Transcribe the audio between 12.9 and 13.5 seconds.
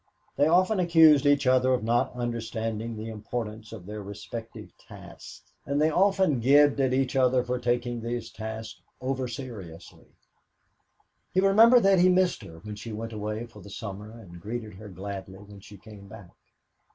went away